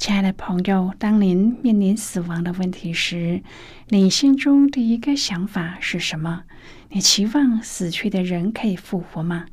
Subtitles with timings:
[0.00, 3.42] 亲爱的朋友，当您面临死亡的问题时，
[3.88, 6.44] 你心中第一个想法是什么？
[6.88, 9.44] 你期望死去的人可以复活吗？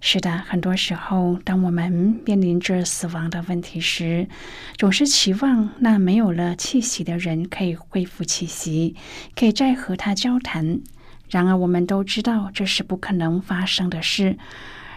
[0.00, 4.28] 是的，很多时候，当我们面临着死亡的问题时，
[4.78, 8.94] 总是期望那没有了气息的人可以恢复气息，
[9.34, 10.80] 可以再和他交谈。
[11.28, 14.38] 然而，我们都知道这是不可能发生的事。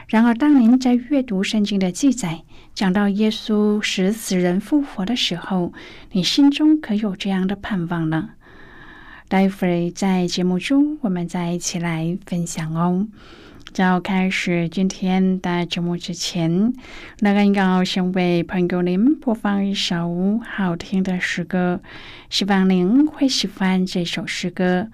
[0.07, 5.73] 然而，当您在阅读圣经的记载，讲到耶稣使死人复活的时候，
[6.11, 8.29] 你心中可有这样的盼望呢？
[9.27, 13.07] 待会儿在节目中，我们再一起来分享哦。
[13.73, 16.71] 在开始今天的节目之前，
[17.19, 21.81] 那个要先为朋友您播放一首好听的诗歌，
[22.29, 24.87] 希望您会喜欢这首诗歌。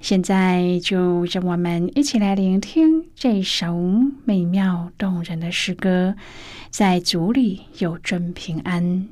[0.00, 3.74] 现在就让我们一起来聆听这首
[4.24, 6.14] 美妙动人的诗歌，
[6.70, 9.08] 在主里有真平安。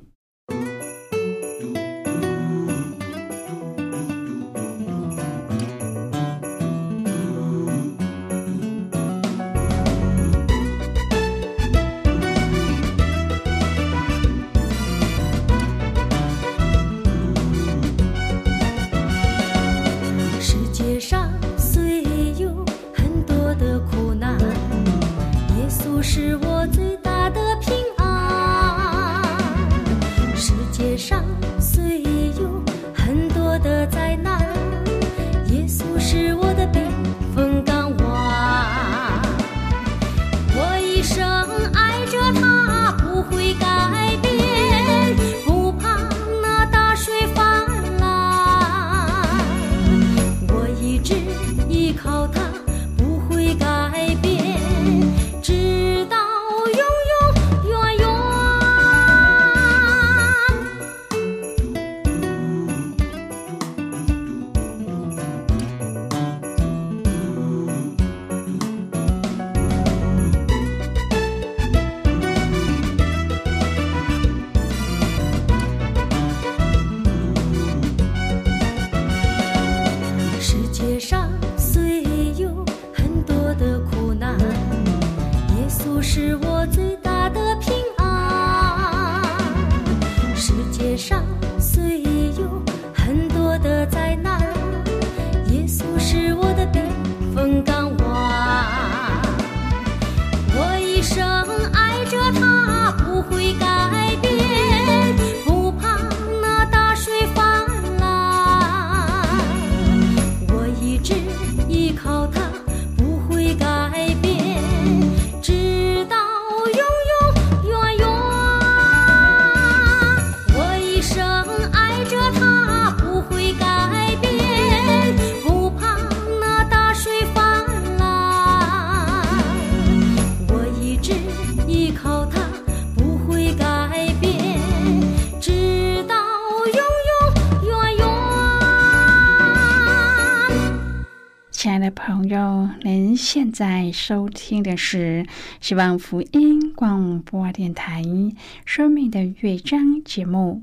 [142.33, 145.27] 友，您现在收听的是
[145.61, 148.03] 希望福音广播电台
[148.65, 150.63] 《生命的乐章》节目。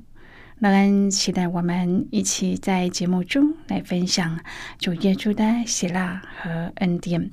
[0.58, 4.40] 乐恩期待我们一起在节目中来分享
[4.80, 7.30] 主耶稣的喜乐和恩典。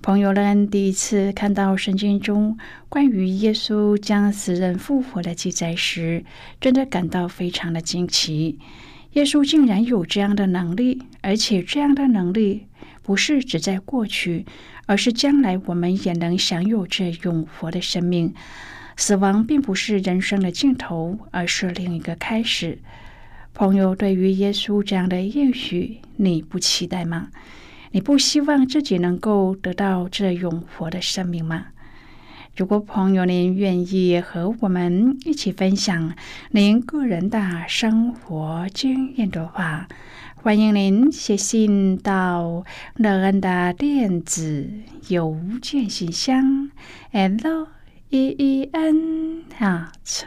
[0.00, 2.56] 朋友们第一次看到圣经中
[2.88, 6.24] 关于耶稣将死人复活的记载时，
[6.60, 8.60] 真的感到非常的惊奇。
[9.14, 12.66] 耶稣竟然有这样的能力，而且这样的能力
[13.08, 14.44] 不是只在过去，
[14.84, 18.34] 而是将来我们也能享有这永活的生命。
[18.98, 22.80] 死亡并不是人生的尽头，而是另一个开始。
[23.54, 27.28] 朋友，对于耶稣这样的应许，你不期待吗？
[27.92, 31.68] 你不希望自己能够得到这永活的生命吗？
[32.56, 36.14] 如果朋友您愿意和我们一起分享
[36.50, 39.88] 您个人的生活经验的话，
[40.40, 42.64] 欢迎您写信到
[42.94, 44.70] 乐恩的电子
[45.08, 46.70] 邮件信箱
[47.10, 47.66] ：l
[48.10, 50.22] e e n at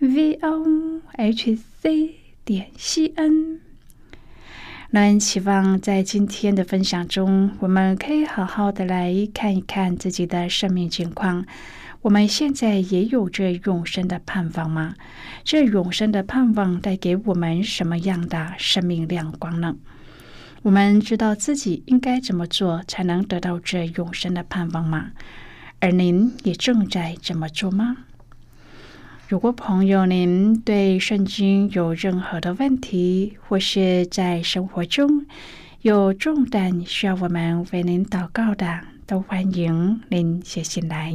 [0.00, 2.14] v o h c
[2.46, 3.60] 点 c n。
[4.90, 11.44] 那希望在今天的分享中，我们可以好好的来看一看自己的生命情况。
[12.02, 14.96] 我们现在也有着永生的盼望吗？
[15.44, 19.76] 这永生的盼望带给我们什么样的生命亮光呢？
[20.62, 25.12] 我们知道自己应该怎么做才能得到这永生的盼望吗？
[25.78, 27.98] 而您也正在这么做吗？
[29.28, 35.24] 如果朋友您对圣经有任何的问题，或是在生活中
[35.82, 41.14] 有重担需要我们为您祷告的，都欢迎您写信来。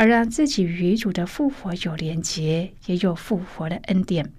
[0.00, 4.32] 而让自己与主的复活有连结，也有复活的恩典。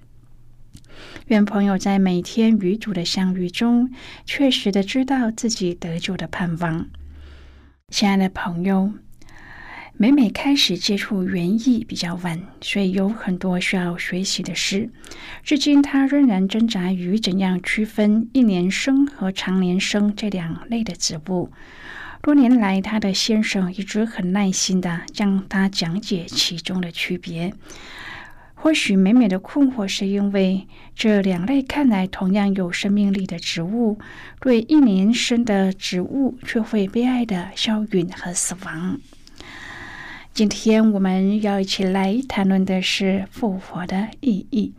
[1.28, 3.92] 愿朋友在每天与主的相遇中，
[4.26, 6.90] 确实的知道自己得救的盼望。
[7.90, 8.92] 亲爱的朋友。
[9.94, 14.90] 每每开始接触园艺比较晚，所以有很多需要学习的事。
[15.44, 21.52] 至今，他仍然挣扎于怎样区分一年生和长年生这两类的植物。
[22.22, 27.52] 多年来，他的先生一直很耐心的向他讲解其中的区别。
[28.54, 33.98] 或许美美的困惑是因为这两类看来同样有生命力的植物，
[34.40, 39.00] 对一年生的植物却会悲哀的消陨和死亡。
[40.32, 44.74] 今天我们要一起来谈论的是复活的意义。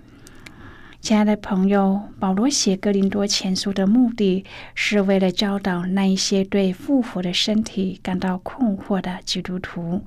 [1.02, 4.44] 亲爱的朋友，保罗写哥林多前书的目的
[4.76, 10.04] 是为了教导那一些对复活的身体感到困惑的基督徒。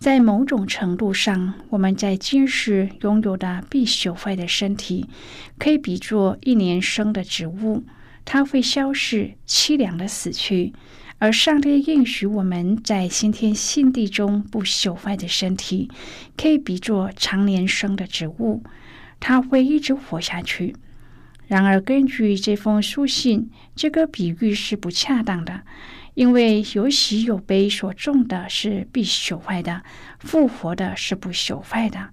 [0.00, 5.08] 在某种程度上，我们在今世拥有的必朽坏的身体，
[5.58, 7.84] 可以比作一年生的植物，
[8.24, 10.72] 它会消逝，凄凉的死去。
[11.18, 15.88] 而上帝应许我们在新天新地中不朽坏的身体，
[16.36, 18.64] 可以比作常年生的植物，
[19.20, 20.74] 它会一直活下去。
[21.46, 25.62] 然而，根据这封书信，这个比喻是不恰当的，
[26.14, 29.82] 因为有喜有悲所种的是必朽坏的，
[30.18, 32.08] 复活的是不朽坏的。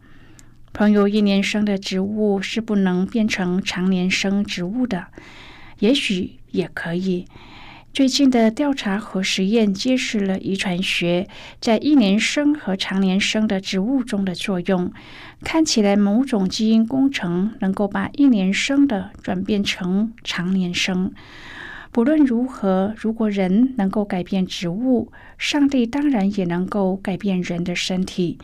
[0.72, 5.08] 朋友，一年生的植物是不能变成常年生植物的，
[5.80, 7.28] 也许也可以。
[7.94, 11.28] 最近的调查和实验揭示了遗传学
[11.62, 14.92] 在一年生和长年生的植物中的作用。
[15.44, 21.14] 看起来，某种基因工程能够把一年生的转变成长年生。
[21.92, 28.40] 不论如何，如果人能够改变植物，上帝当然也能够改变人的身体。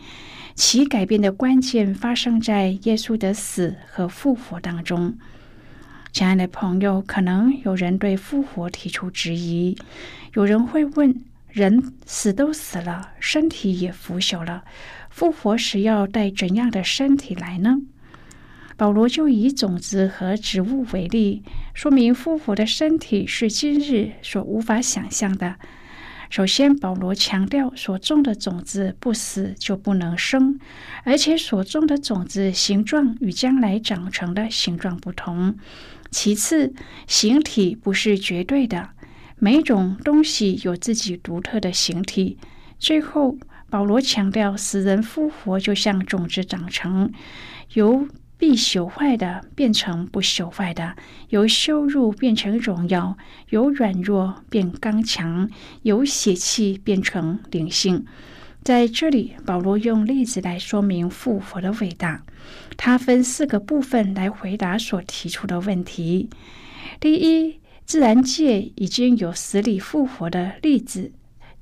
[0.54, 5.16] 其改变的关键发生在耶稣的死和复活当中。
[6.12, 9.76] 亲爱的朋友，可能有人对复活提出质疑。
[10.34, 14.64] 有人会问：人死都死了，身体也腐朽了，
[15.08, 17.78] 复活时要带怎样的身体来呢？
[18.76, 21.42] 保罗就以种子和植物为例，
[21.74, 25.56] 说明复活的身体是今日所无法想象的。
[26.28, 30.58] 首先，保罗强调所种的种子不死就不能生，
[31.04, 35.56] 而且所种的种子形状与将来长成的形状不同。
[36.10, 36.72] 其次，
[37.06, 38.90] 形体不是绝对的，
[39.38, 42.38] 每种东西有自己独特的形体。
[42.78, 43.38] 最后，
[43.68, 47.12] 保罗强调，死人复活就像种子长成，
[47.74, 50.96] 由必朽坏的变成不朽坏的，
[51.28, 53.16] 由羞辱变成荣耀，
[53.50, 55.48] 由软弱变刚强，
[55.82, 58.04] 由血气变成灵性。
[58.62, 62.22] 在这里，保罗用例子来说明复活的伟大。
[62.76, 66.28] 他分四个部分来回答所提出的问题：
[67.00, 71.12] 第一，自然界已经有死里复活的例子，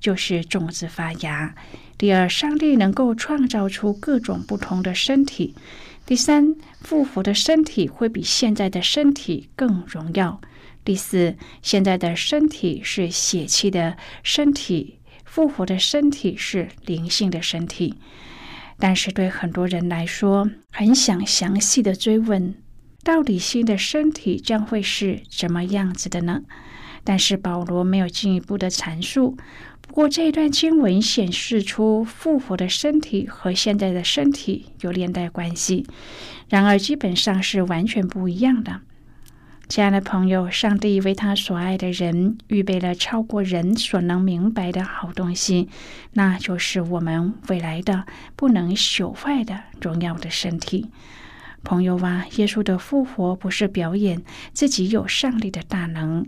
[0.01, 1.55] 就是种子发芽；
[1.97, 5.55] 第二，上帝能够创造出各种不同的身体；
[6.05, 10.41] 第三，复活的身体会比现在的身体更荣耀；
[10.85, 14.98] 第四，现在的身体是血气的身体。
[15.39, 17.95] 复活的身体是灵性的身体，
[18.77, 22.57] 但是对很多人来说，很想详细的追问，
[23.05, 26.43] 到底新的身体将会是怎么样子的呢？
[27.05, 29.37] 但是保罗没有进一步的阐述。
[29.81, 35.87] 不过这一段经文显示出复活的身体和现在的身体有连带关系，
[36.49, 38.81] 然而基本上是完全不一样的。
[39.69, 45.69] 亲爱的朋友，上帝为他所爱的人预备了超过人所能明白的好东西，
[46.15, 50.87] 那就是我们未来的不能朽坏的荣耀的身体。
[51.63, 54.23] 朋友啊，耶稣的复活不是表演
[54.55, 56.27] 自己有上帝的大能。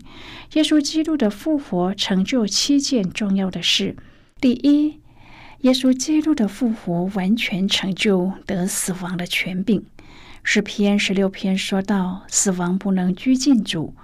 [0.52, 3.96] 耶稣基督的复活成就七件重要的事。
[4.38, 5.00] 第一，
[5.62, 9.82] 耶稣基督的复活完全成就得死亡的权柄。
[10.42, 13.94] 诗篇十六篇说到，死亡不能拘禁主。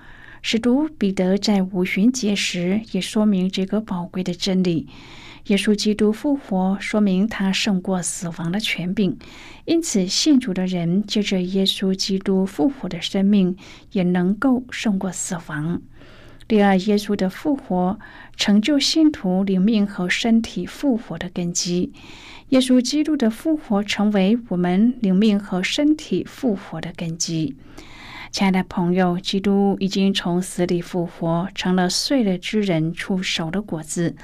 [0.42, 4.86] 使徒彼得在五旬节时也说明这个宝贵的真理：
[5.46, 9.18] 耶稣基督复活，说明他胜过死亡的权柄。
[9.64, 13.56] 因此，信主的人借着耶稣基督复活的生命，
[13.90, 15.82] 也能够胜过死亡。
[16.48, 17.98] 第二，耶稣的复活
[18.36, 21.92] 成就信徒灵命和身体复活的根基。
[22.50, 27.56] 耶稣基督的复活成为我们灵命和身体复活的根基。
[28.30, 34.14] 亲爱的朋友，基督已经从死里复活，成了碎了之人出手的果子。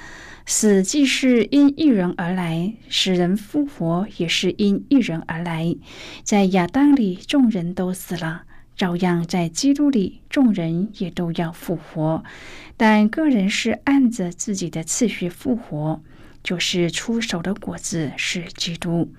[0.45, 5.75] 死既是因一人而来，使人复活也是因一人而来。
[6.23, 8.43] 在亚当里，众人都死了。
[8.75, 12.23] 照样在基督里，众人也都要复活，
[12.75, 16.01] 但个人是按着自己的次序复活，
[16.43, 19.13] 就是出手的果子是基督。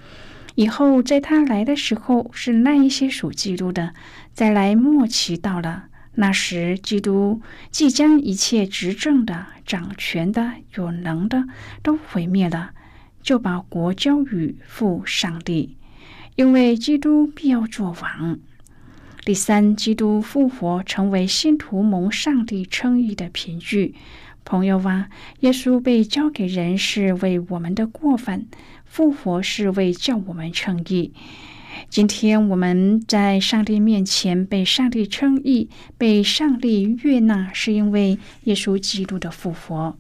[0.57, 3.95] 以后在他来的时候，是那一些属基督的
[4.33, 5.85] 再来末期到了，
[6.15, 11.45] 那时基督即将一切执政的、掌权的、有能的
[11.83, 12.71] 都毁灭了，
[13.23, 15.77] 就把国交与父上帝，
[16.37, 18.39] 因为基督必要做王。
[19.25, 23.95] 第三，基督复活成为信徒蒙上帝称义的凭据。
[24.45, 25.09] 朋友啊，
[25.41, 28.45] 耶稣被交给人是为我们的过犯，
[28.85, 31.15] 复活是为叫我们称义。
[31.89, 39.97] 今天我们在上帝面前被上帝称义，被上帝悦纳，是因为耶稣基督的复活。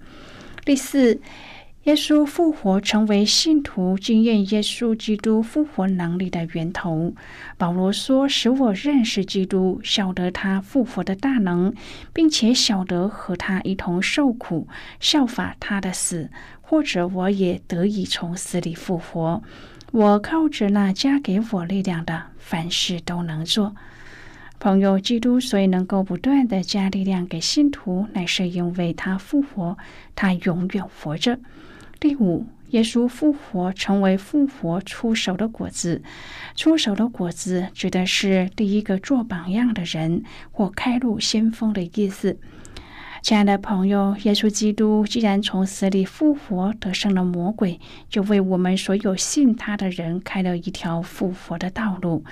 [0.66, 1.18] 第四。
[1.84, 7.12] 耶稣复活成为信徒经验耶稣基督复活能力的源头。
[7.58, 11.74] 保罗说：“使我认识基督，晓得他复活的大能，
[12.14, 14.66] 并且晓得和他一同受苦，
[14.98, 16.30] 效法他的死，
[16.62, 19.42] 或者我也得以从死里复活。
[19.92, 23.76] 我靠着那加给我力量的，凡事都能做。”
[24.58, 29.76] 朋友，基督所以能够不断的加力量给信徒，乃是因为他复活，
[30.14, 31.38] 他永远活着。
[32.04, 36.02] 第五，耶稣复活成为复活出手的果子。
[36.54, 42.36] 出手的果子指的是第一个做榜样的人或开路先锋的意思。
[43.24, 52.22] 亲爱的朋友，耶稣基督既然从死里复活，得胜了魔鬼，就为我们所有信他的人开了一条复活的道路，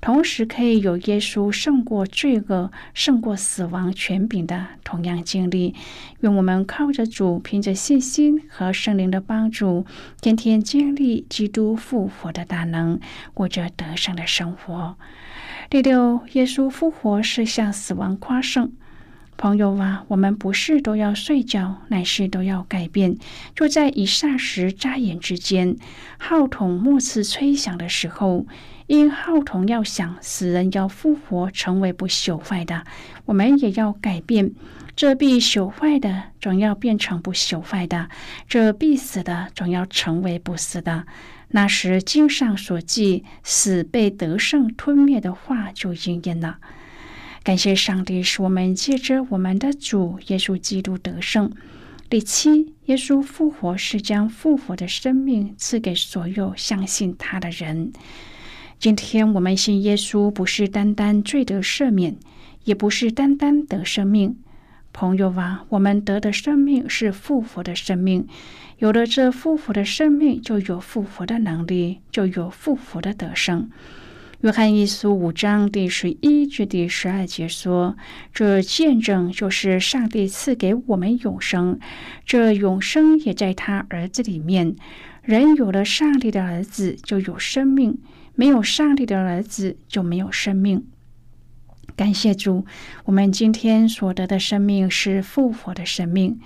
[0.00, 5.74] 同时可以有耶稣胜过罪恶、胜过死亡权柄的同样经历。
[6.20, 9.84] 愿我们靠着主，凭着信心和圣灵的帮助，
[10.22, 12.98] 天天经历基督复活的大能，
[13.34, 14.96] 过着得胜的生活。
[15.68, 18.72] 第六，耶稣复活是向死亡夸胜。
[19.38, 23.16] 朋友啊，我们不是都要睡觉，乃是都要改变。
[23.54, 25.76] 就在一霎时、眨眼之间，
[26.18, 28.46] 号筒末次吹响的时候，
[28.88, 32.82] 因号筒要响，死人要复活，成为不朽坏的，
[33.26, 34.50] 我们也要改变。
[34.96, 38.08] 这必朽坏的，总要变成不朽坏的；
[38.48, 41.06] 这必死的，总要成为不死的。
[41.50, 46.58] 那时经上所记死被得胜吞灭的话，就应验了。
[47.48, 51.50] 感谢上帝，使我们借着我们的主耶稣基督得胜。
[52.10, 57.90] 第七，耶稣复活是将复活的生命赐给所有相信他的人。
[58.78, 62.18] 今天我们信耶稣，不是单单罪得赦免，
[62.64, 64.36] 也不是单单得生命。
[64.92, 68.28] 朋友啊，我们得的生命是复活的生命，
[68.76, 73.70] 有了这复活的生命，就有复活的能力，就有复活的得胜。
[74.42, 77.96] 约翰一书五章第十一至第十二节说
[78.32, 81.80] ：“这见证就是上帝赐给我们永生，
[82.24, 84.76] 这永生也在他儿子里面。
[85.22, 87.94] 人有了上帝的儿子，就有生命；
[88.36, 90.86] 没有上帝的儿子，就没有生命。”
[91.96, 92.64] 感谢主，
[93.06, 96.38] 我们今天所得的生命是复活的生命。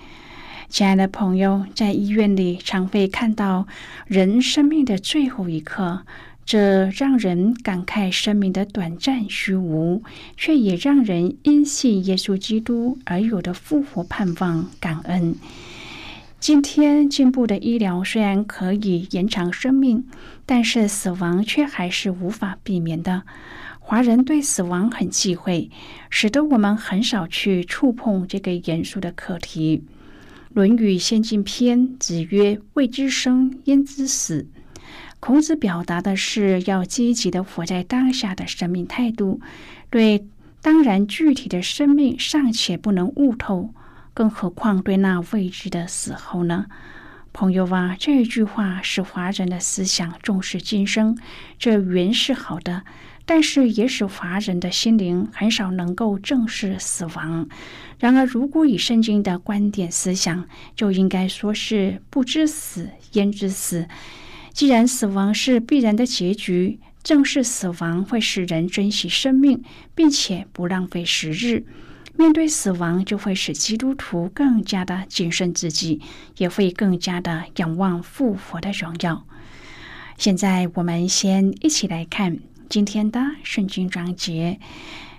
[0.67, 3.67] 亲爱的朋友，在医院里常会看到
[4.07, 6.07] 人生命的最后一刻，
[6.45, 10.03] 这让人感慨生命的短暂虚无，
[10.35, 15.35] 却也让人因信耶稣基督而有的复活盼望感恩。
[16.39, 20.05] 今天进步的医疗虽然可以延长生命，
[20.45, 23.23] 但是死亡却还是无法避免的。
[23.79, 25.69] 华人对死亡很忌讳，
[26.09, 29.83] 使得我们很少去触碰这个严肃的课题。
[30.53, 34.47] 《论语先进篇》子曰：“未知生，焉知死？”
[35.25, 39.39] 孔子表达的是要积极的活在当下的生命态度，
[39.89, 40.27] 对
[40.61, 43.73] 当然具体的生命尚且不能悟透，
[44.13, 46.65] 更何况对那未知的死后呢？
[47.31, 51.17] 朋友啊，这句话使华人的思想重视今生，
[51.57, 52.83] 这原是好的。
[53.25, 57.47] 但是也使华人的心灵很少能够正视死亡。
[57.97, 63.87] 然而，如果以圣经的观点思想，就应该说是不知死焉知死。
[64.53, 69.63] 既然死亡是必然的结局，正视死亡会使人珍惜生命，
[69.95, 71.65] 并且不浪费时日。
[72.15, 75.99] 面对死亡，就会使基督徒更加的谨慎自己，
[76.37, 79.25] 也会更加的仰望复活的荣耀。
[80.19, 82.37] 现在，我们先一起来看。
[82.69, 84.59] 今天的圣经章节，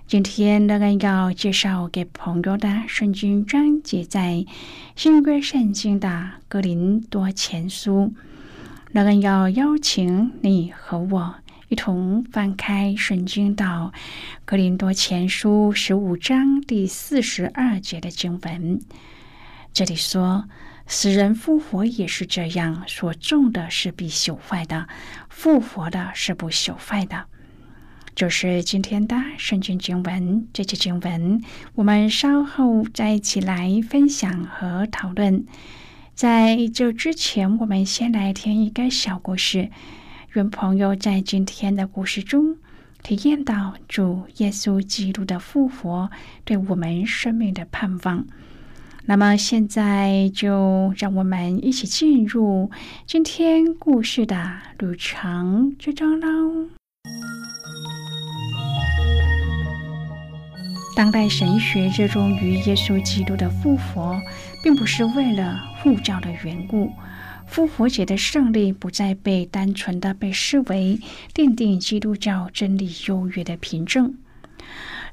[0.07, 4.45] 今天那个要介绍给朋友的圣经章节，在
[4.95, 8.13] 新约圣经的格林多前书。
[8.95, 11.35] 那个要邀请你和我
[11.67, 13.91] 一同翻开圣经到
[14.45, 18.79] 格林多前书十五章第四十二节的经文。
[19.73, 20.45] 这里说。
[20.87, 24.87] 死人复活也是这样，所种的是必朽坏的，
[25.29, 27.25] 复活的是不朽坏的。
[28.13, 31.41] 就是今天的圣经经文，这些经文
[31.73, 35.43] 我们稍后再一起来分享和讨论。
[36.15, 39.69] 在这之前，我们先来听一个小故事，
[40.31, 42.55] 愿朋友在今天的故事中
[43.03, 46.09] 体验到主耶稣基督的复活
[46.45, 48.25] 对我们生命的盼望。
[49.07, 52.71] 那么现在就让我们一起进入
[53.05, 56.69] 今天故事的旅程之中喽。
[60.95, 64.17] 当代神学热衷于耶稣基督的复活，
[64.65, 66.91] 并不是为了护教的缘故。
[67.45, 70.99] 复活节的胜利不再被单纯的被视为
[71.35, 74.15] 奠定基督教真理优越的凭证。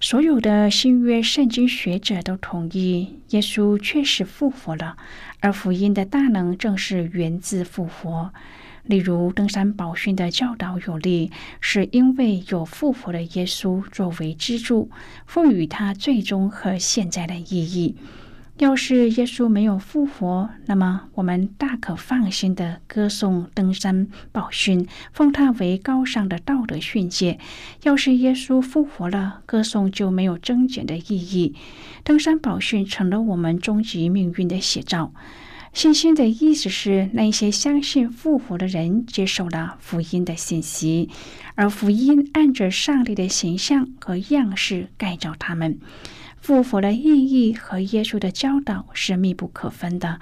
[0.00, 4.96] 所有的新约圣经学者都同意，耶稣确实复活了，
[5.40, 8.32] 而福音的大能正是源自复活。
[8.84, 14.90] 例如，登山宝训的教导有力，是因为有复活的耶稣作为支柱，
[15.26, 17.94] 赋予他最终和现在的意义。
[18.62, 27.40] 要是耶稣没有复活，那么我们大可放心的歌颂登山宝训，奉他为高尚的道德训诫。
[27.83, 31.57] 要是耶稣复活了，歌颂就没有增减的意义。
[32.05, 35.12] 登山宝训成了我们终极命运的写照。
[35.72, 41.11] 信心的意思是，那些相信复活的人接受了福音的信息，
[41.57, 45.81] 而福音按着上帝的形象和样式改造他们。
[46.42, 50.18] 复活的意义和耶稣的教导是密不可分的。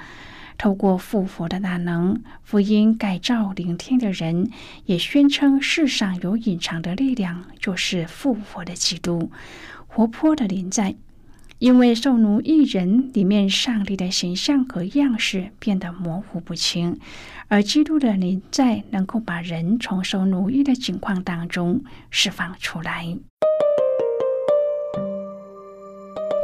[0.59, 4.51] 透过复活的大能，福音改造聆听的人，
[4.85, 9.33] 也宣称世上有隐藏的力量，就是复活的基督，
[9.87, 10.95] 活泼的临在。
[11.59, 16.99] 因为受奴役人里面上帝的形象和样式变得模糊不清，
[17.49, 23.17] 而基督的临在能够把人从受奴役的境况当中释放出来。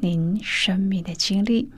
[0.00, 1.70] 您生命的经历。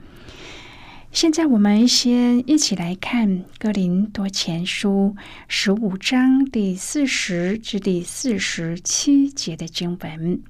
[1.11, 5.15] 现在我们先一起来看《哥林多前书》
[5.47, 10.41] 十五章第四十至第四十七节的经文。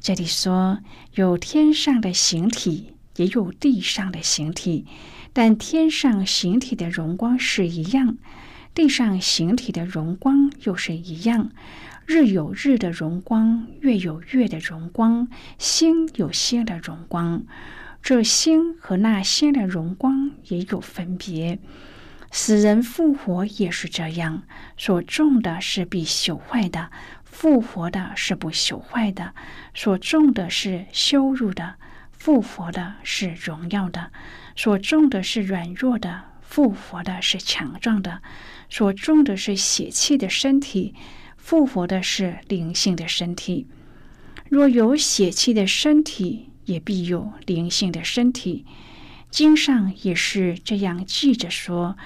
[0.00, 0.80] 这里说
[1.16, 4.84] ：“有天上的形体，也有地上的形体，
[5.32, 8.18] 但天上形体的荣光是一样，
[8.74, 11.50] 地上形体的荣光又是一样。
[12.06, 17.44] 日有日的荣光，月有月的荣光，星有星的荣光。”
[18.02, 21.58] 这星和那星的荣光也有分别，
[22.30, 24.42] 死人复活也是这样。
[24.76, 26.90] 所种的是必朽坏的，
[27.24, 29.32] 复活的是不朽坏的；
[29.74, 31.76] 所种的是羞辱的，
[32.12, 34.10] 复活的是荣耀的；
[34.54, 38.18] 所种的是软弱的，复活的是强壮的；
[38.68, 40.94] 所种的是血气的身体，
[41.44, 43.66] 复活的是灵性的身体。
[44.48, 48.64] 若有血气的身体，也必有灵性的身体，
[49.28, 51.98] 经上也是这样记着说：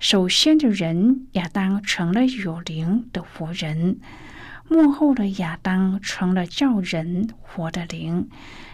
[0.00, 3.98] 首先的人亚当成了有灵的活人，
[4.66, 8.30] 幕后的亚当成了叫人活的灵。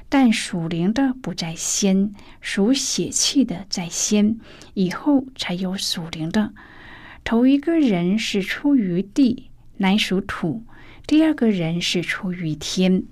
[0.08, 4.38] 但属灵的不在先，属血气的在先，
[4.74, 6.52] 以后才有属灵的。
[7.24, 9.48] 头一个人是出于地，
[9.82, 10.62] 乃属土；
[11.08, 13.02] 第二个人是出于天。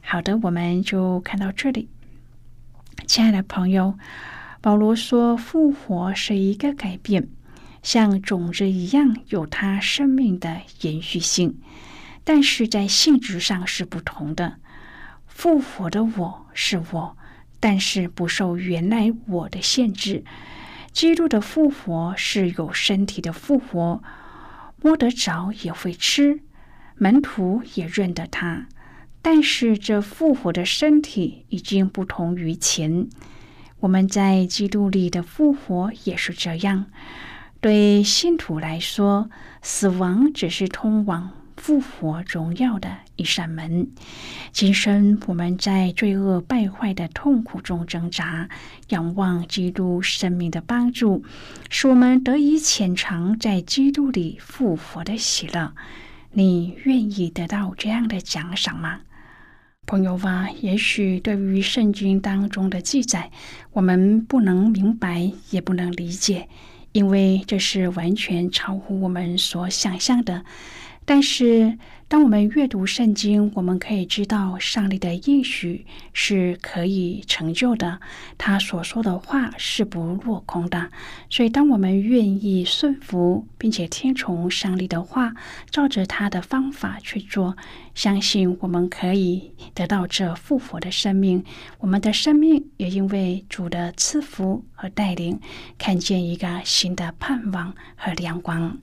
[0.00, 1.90] 好的，我们就看到这里。
[3.06, 3.98] 亲爱的朋友，
[4.62, 7.28] 保罗说复活是一个改变，
[7.82, 11.58] 像种子一样有它生命的延续性，
[12.24, 14.56] 但是在性质上是不同的。
[15.26, 17.18] 复活的我是我，
[17.60, 20.24] 但是不受原来我的限制。
[20.90, 24.02] 基督的复活是有身体的复活，
[24.82, 26.40] 摸得着也会吃，
[26.96, 28.68] 门徒也认得他。
[29.22, 33.08] 但是这复活的身体已经不同于前。
[33.80, 36.86] 我们在基督里的复活也是这样。
[37.60, 39.28] 对信徒来说，
[39.62, 43.88] 死亡只是通往复活荣耀的一扇门。
[44.52, 48.48] 今生我们在罪恶败坏的痛苦中挣扎，
[48.88, 51.24] 仰望基督生命的帮助，
[51.68, 55.74] 使我们得以潜藏在基督里复活的喜乐。
[56.32, 59.00] 你愿意得到这样的奖赏吗？
[59.86, 63.30] 朋友吧，也许对于圣经当中的记载，
[63.72, 66.48] 我们不能明白，也不能理解，
[66.90, 70.44] 因为这是完全超乎我们所想象的。
[71.04, 77.98] 但是，当我们阅读圣经，我们可以知道上帝的应许是可以成就的，
[78.38, 80.88] 他所说的话是不落空的。
[81.28, 85.34] 所以，当我们愿意顺服，并且听从上帝的话，
[85.68, 87.56] 照着他的方法去做，
[87.92, 91.44] 相信我们可以得到这复活的生命。
[91.80, 95.40] 我们的生命也因为主的赐福和带领，
[95.76, 98.78] 看见一个新的盼望和亮光。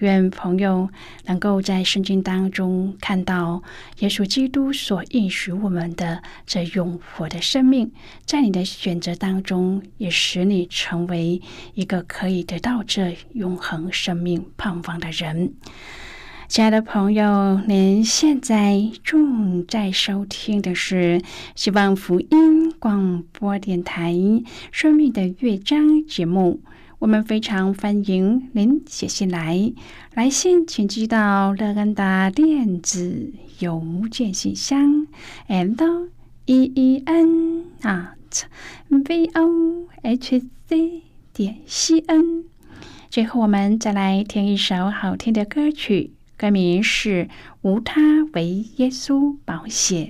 [0.00, 0.90] 愿朋友
[1.26, 2.63] 能够在圣经当中。
[2.64, 3.62] 中看到
[3.98, 7.92] 耶稣基督所应许我们的这永活的生命，
[8.24, 11.42] 在你的选择当中，也使你成为
[11.74, 15.52] 一个可以得到这永恒生命盼望的人。
[16.48, 21.20] 亲爱的朋友，您现在正在收听的是
[21.54, 24.12] 希望福音广播电台
[24.72, 26.62] 《生命的乐章》节目。
[27.00, 29.72] 我们非常欢迎您写信来，
[30.14, 35.06] 来信请寄到乐安达电子邮件信箱
[35.48, 36.08] ，l
[36.46, 38.44] e e n at
[38.88, 41.02] v o h c
[41.32, 42.44] 点 c n。
[43.10, 47.24] 最后，我们再来听一首好听的歌曲，歌名是
[47.62, 50.06] 《无他，为耶稣保险》。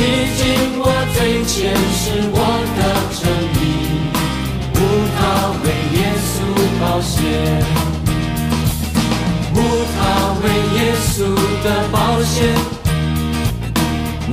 [0.00, 2.40] 洗净我最前是我
[2.74, 2.80] 的
[3.20, 3.60] 真理，
[4.72, 4.76] 无
[5.14, 5.20] 他
[5.60, 6.32] 为耶稣
[6.80, 7.20] 保险，
[9.52, 9.56] 无
[9.92, 10.00] 他
[10.40, 10.44] 为
[10.78, 11.12] 耶稣
[11.62, 12.48] 的保险，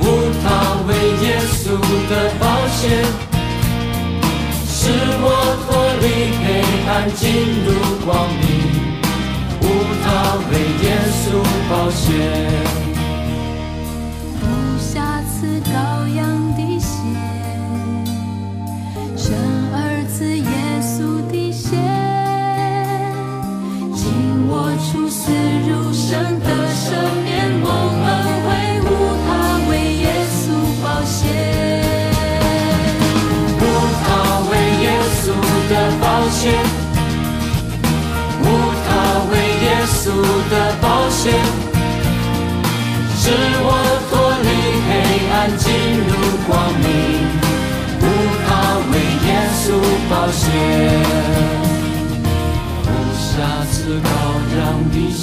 [0.42, 0.46] 他
[0.88, 0.90] 为
[1.22, 1.76] 耶稣
[2.08, 2.80] 的保险。
[4.66, 4.88] 使
[5.20, 5.24] 我
[5.66, 5.68] 脱
[6.00, 6.04] 离
[6.46, 6.46] 黑
[6.88, 7.20] 暗，进
[7.66, 7.68] 入
[8.06, 8.08] 光
[8.40, 8.40] 明，
[9.60, 9.62] 无
[10.02, 10.06] 他
[10.48, 10.50] 为
[10.82, 11.22] 耶稣
[11.68, 12.67] 保险。
[38.42, 38.44] 无
[38.84, 38.88] 他，
[39.30, 39.32] 为
[39.64, 40.00] 耶稣
[40.50, 41.22] 的宝血，
[43.16, 43.22] 使
[43.60, 43.66] 我
[44.08, 44.48] 脱离
[44.86, 44.90] 黑
[45.32, 45.66] 暗，进
[46.08, 46.10] 入
[46.46, 46.86] 光明。
[48.00, 48.02] 无
[48.46, 48.48] 他，
[48.90, 48.92] 为
[49.26, 49.28] 耶
[49.60, 49.62] 稣
[50.08, 50.42] 宝血，
[52.84, 52.86] 无
[53.18, 53.26] 瑕
[53.70, 54.06] 疵羔
[54.56, 54.58] 羊
[54.90, 55.22] 的血，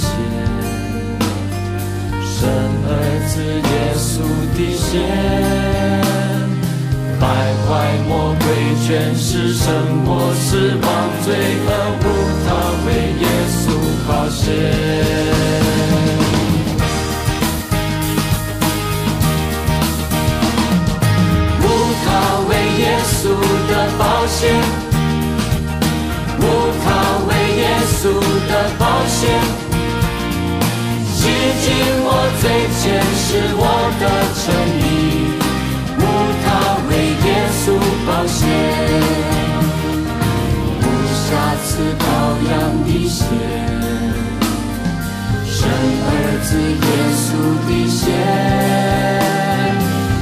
[2.22, 2.38] 生
[2.86, 2.88] 儿
[3.28, 3.32] 子
[3.70, 4.06] 耶稣
[4.56, 4.84] 的血。
[7.20, 7.26] 败
[7.66, 7.68] 坏
[8.08, 8.46] 魔鬼，
[8.86, 9.72] 全是神
[10.04, 10.86] 魔，死亡
[11.24, 11.34] 罪
[11.66, 11.68] 恶，
[12.02, 12.04] 无
[12.44, 12.48] 他
[12.86, 12.88] 为
[13.20, 13.64] 耶稣
[14.06, 14.44] 保险，
[21.62, 21.64] 无
[22.04, 22.06] 他
[22.48, 23.18] 为耶稣
[23.68, 24.40] 的保险，
[26.38, 26.42] 无
[26.84, 26.86] 他
[27.26, 27.62] 为耶
[27.98, 28.02] 稣
[28.48, 29.20] 的保险，
[31.14, 31.18] 洗
[31.62, 31.66] 净
[32.04, 32.06] 我
[32.40, 32.44] 罪
[32.78, 32.84] 前
[33.16, 33.26] 是
[33.56, 33.62] 我
[34.00, 34.44] 的诚
[34.80, 34.85] 意。
[43.06, 43.22] 的血，
[45.46, 45.56] 生
[46.02, 46.10] 儿
[46.42, 46.48] 子
[46.82, 47.26] 耶稣
[47.68, 48.02] 的血，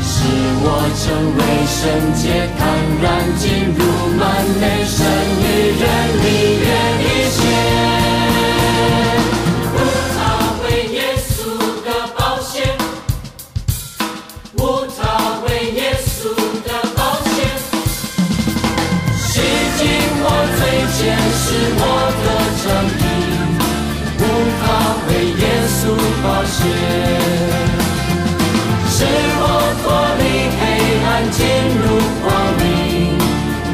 [0.03, 0.12] 使
[0.61, 0.68] 我
[1.01, 1.03] 成
[1.38, 1.81] 为圣
[2.14, 2.23] 洁，
[2.59, 2.61] 坦
[3.01, 3.05] 然
[3.38, 3.42] 进
[3.75, 3.81] 入
[4.18, 4.23] 满
[4.61, 4.97] 内神
[5.40, 5.42] 与
[5.81, 5.83] 人
[6.25, 6.54] 里。
[28.88, 28.96] 使
[29.37, 29.42] 我
[29.83, 29.85] 脱
[30.20, 30.22] 离
[30.59, 30.62] 黑
[31.05, 31.38] 暗，进
[31.81, 31.85] 入
[32.22, 32.24] 光
[32.61, 32.62] 明，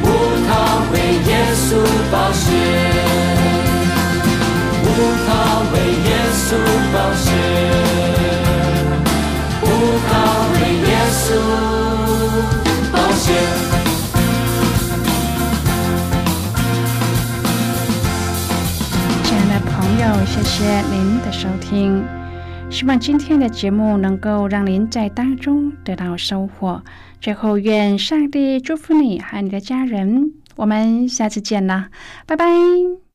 [0.02, 0.04] 无
[0.46, 0.48] 他
[0.92, 0.94] 为
[1.28, 1.68] 耶稣
[2.10, 2.44] 保险，
[4.82, 4.86] 无
[5.26, 5.28] 他
[5.72, 5.74] 为
[6.06, 6.48] 耶稣
[6.92, 7.26] 保险，
[9.62, 9.64] 无
[10.08, 10.10] 他
[10.52, 10.56] 为
[10.88, 11.22] 耶稣
[12.92, 13.24] 保险。
[20.26, 22.04] 谢谢您的收听，
[22.70, 26.82] 希望今天的节目能够让您在当中得到收获。
[27.20, 30.32] 最后，愿上帝祝福你和你的家人。
[30.56, 31.90] 我们下次见啦，
[32.26, 33.09] 拜拜。